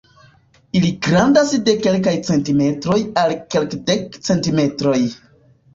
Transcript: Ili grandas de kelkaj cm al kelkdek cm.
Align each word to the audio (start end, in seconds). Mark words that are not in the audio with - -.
Ili 0.79 0.89
grandas 1.07 1.51
de 1.69 1.75
kelkaj 1.83 2.15
cm 2.31 2.67
al 3.25 3.37
kelkdek 3.53 4.21
cm. 4.31 4.69